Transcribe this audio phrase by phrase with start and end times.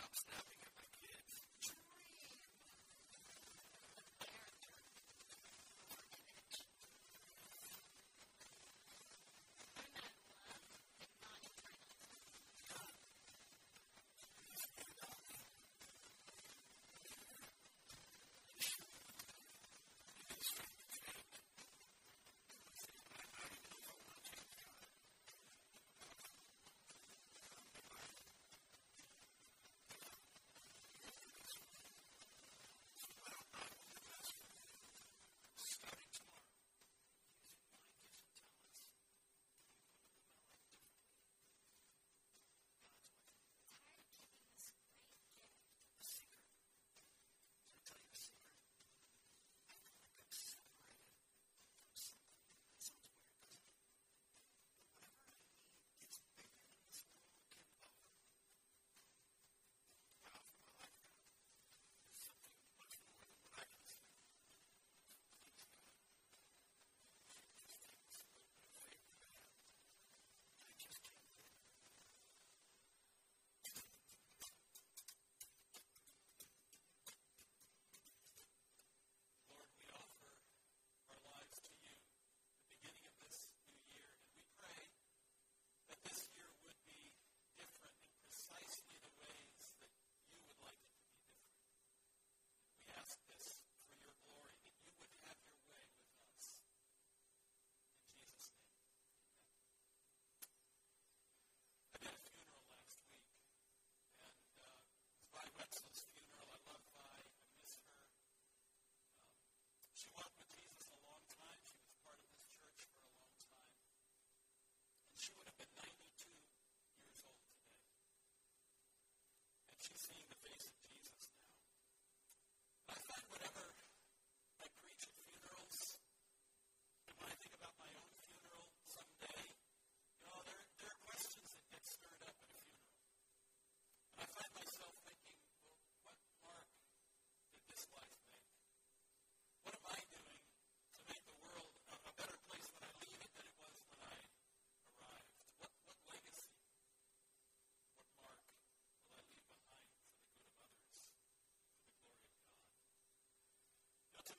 [0.00, 0.59] stop snapping.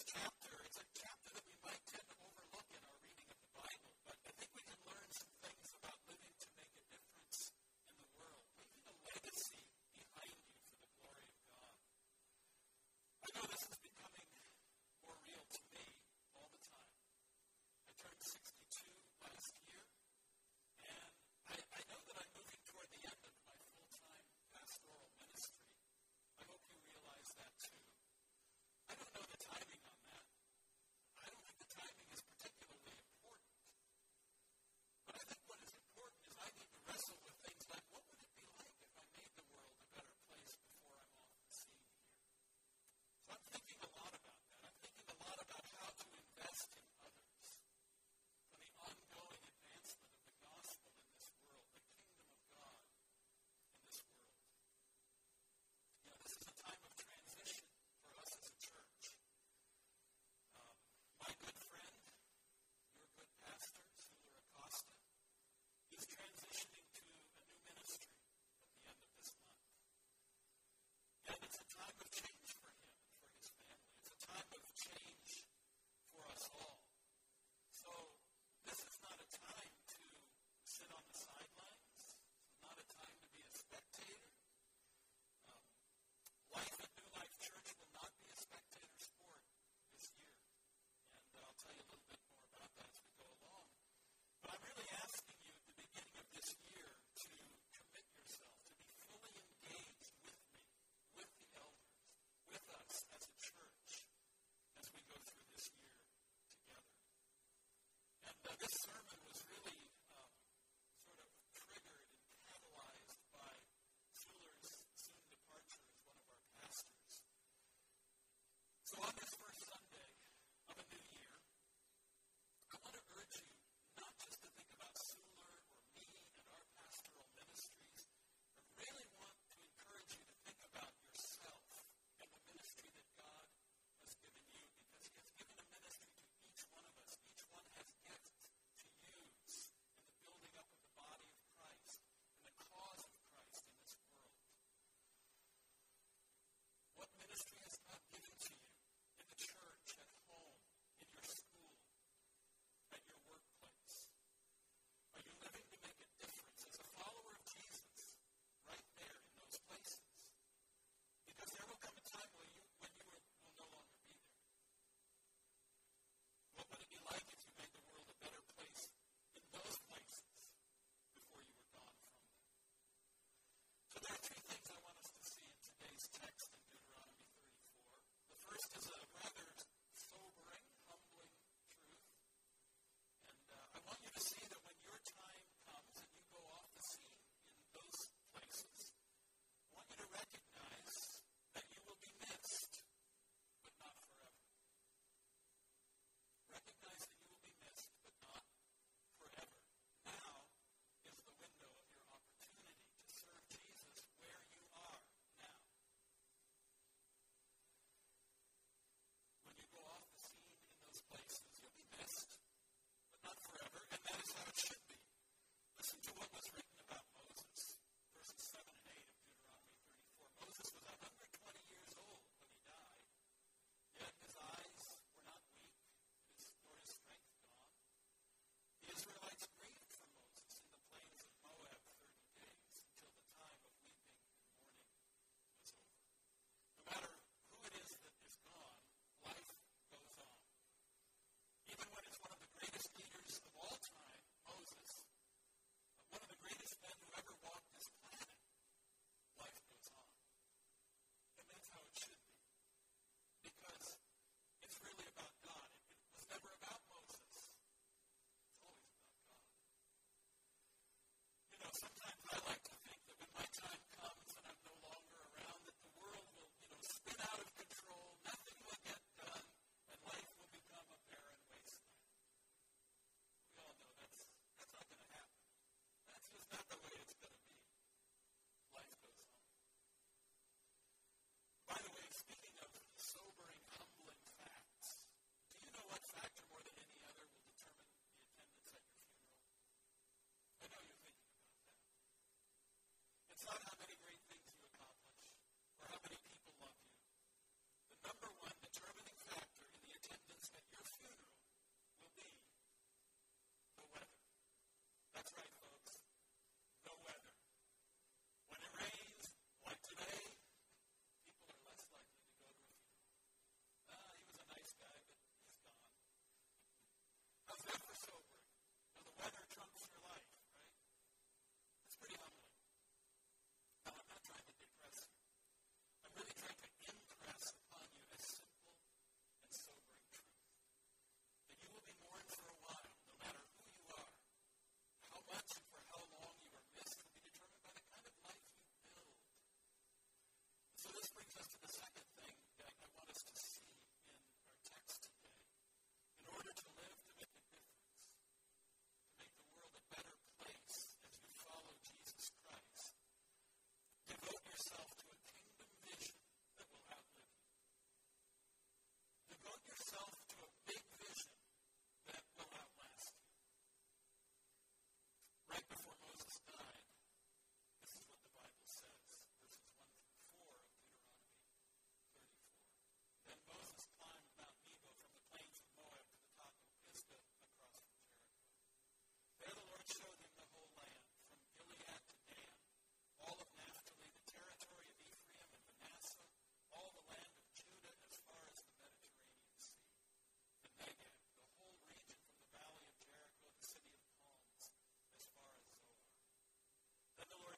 [0.00, 0.37] I think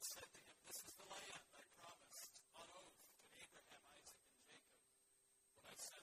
[0.00, 4.24] Lord said to him, This is the land I promised on oath to Abraham, Isaac,
[4.32, 4.80] and Jacob.
[5.52, 6.00] When I said,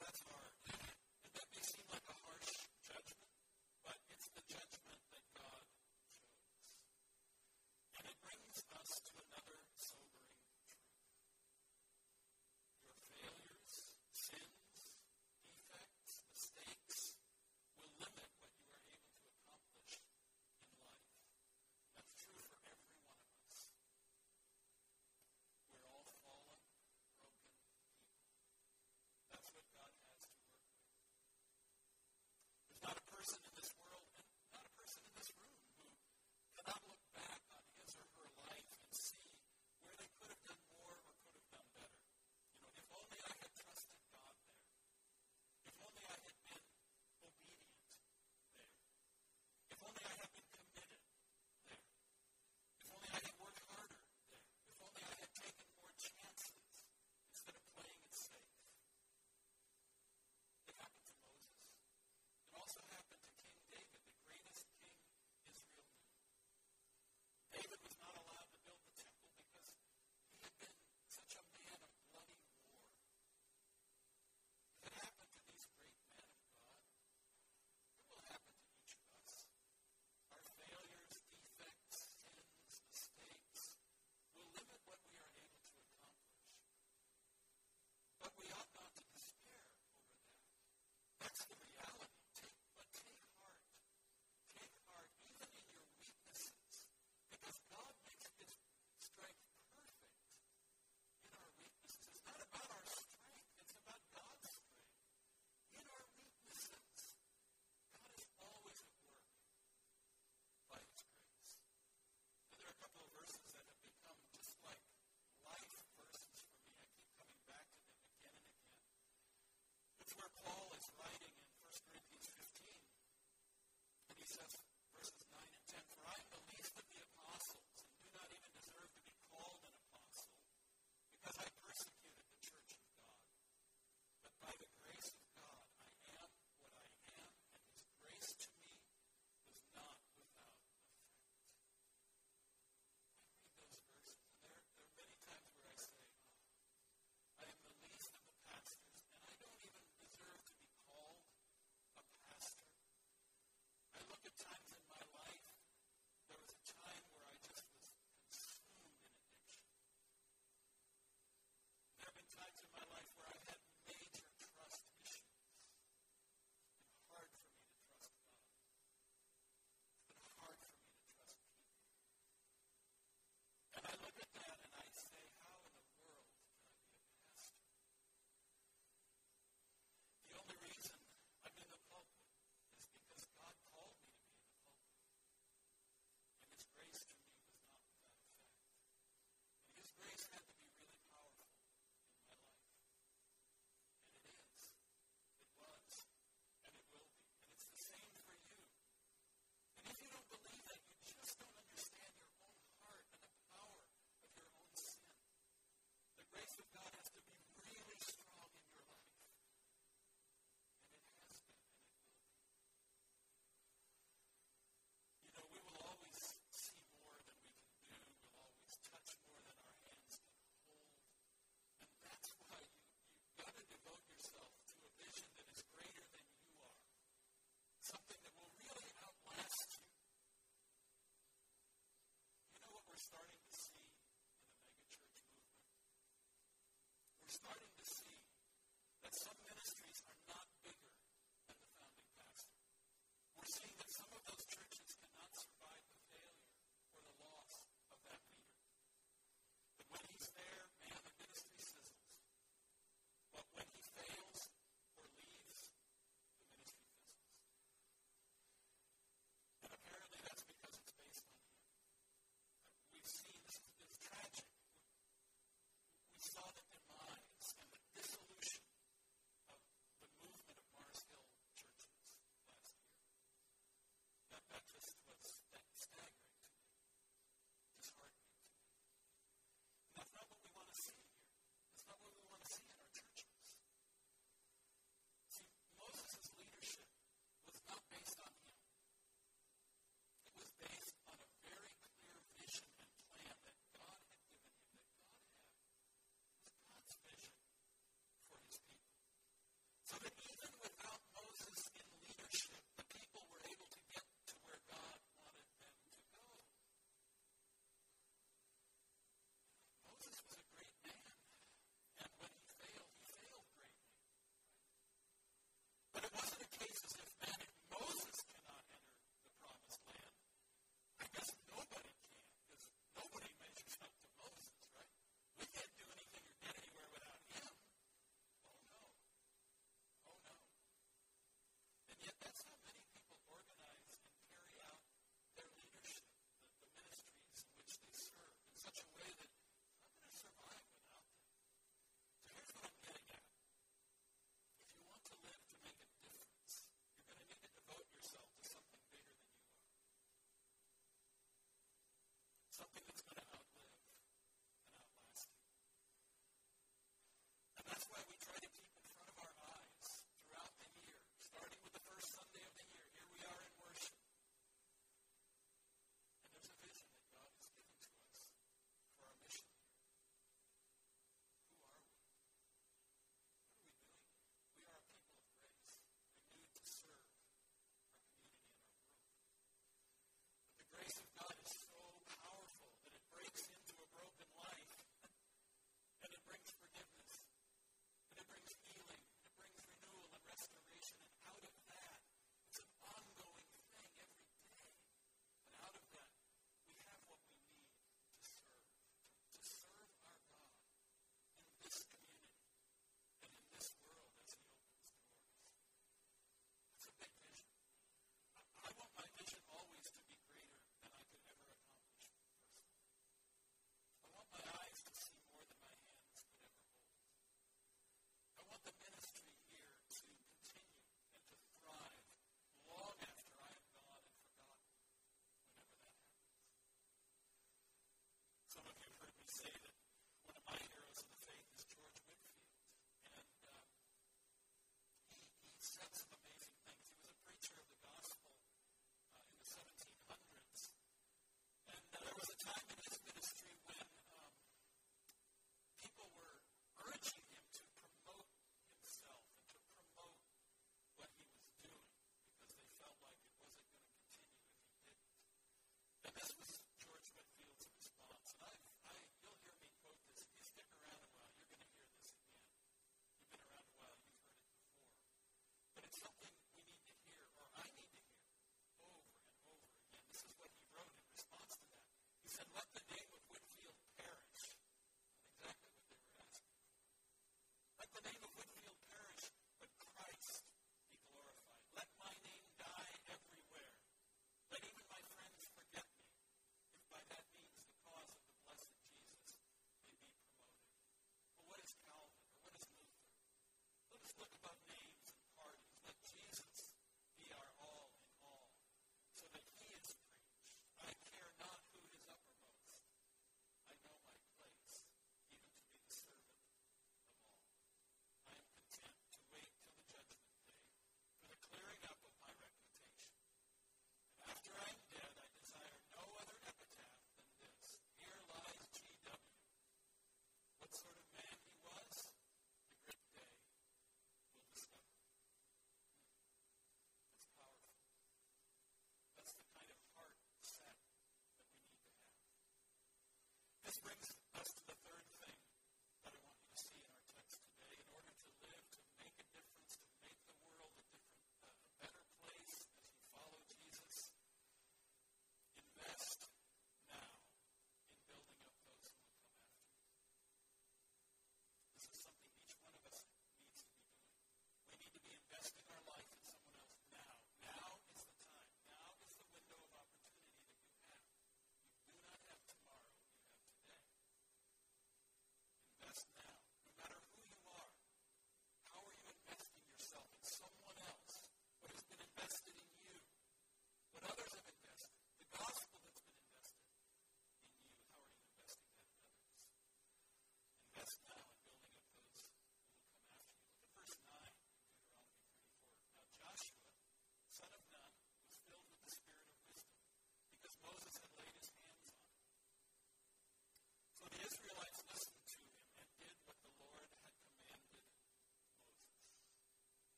[0.00, 0.37] that's, that's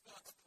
[0.00, 0.41] God's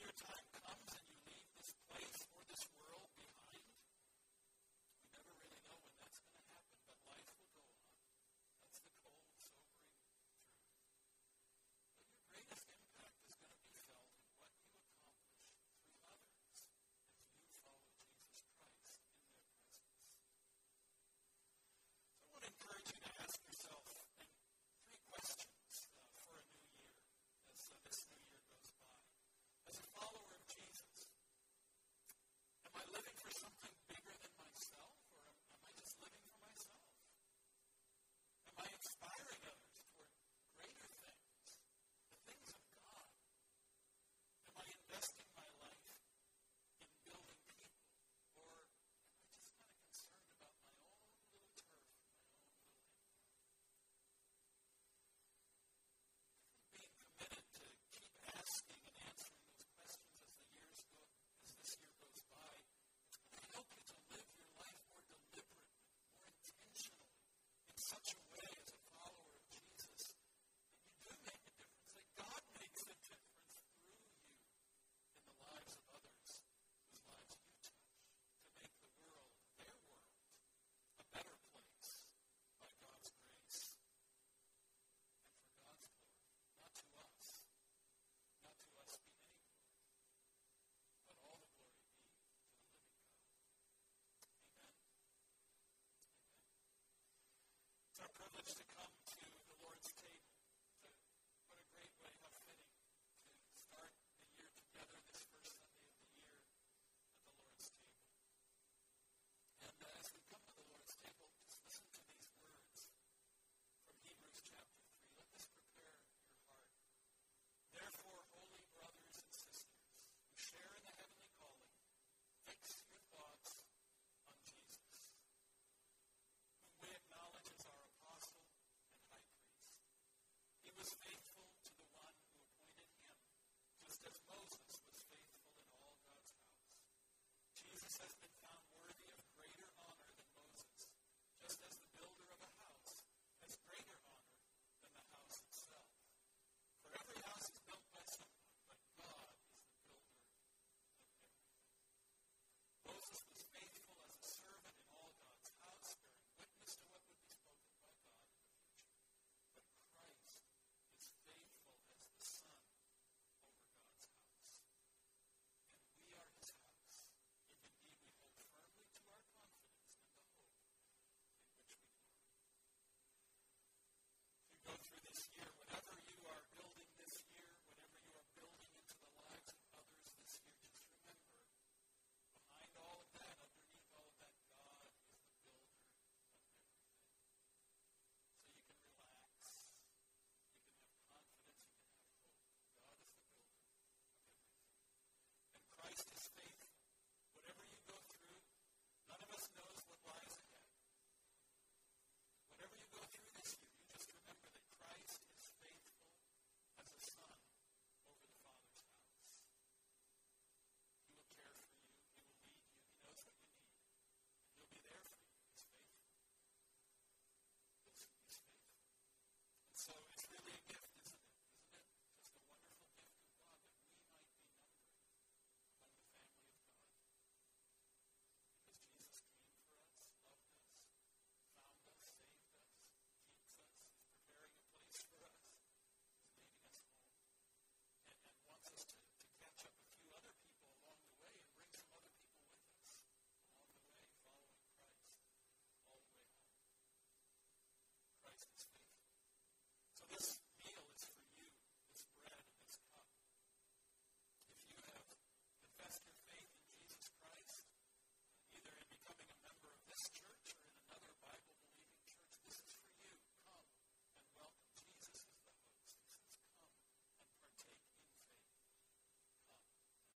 [0.00, 0.59] your time.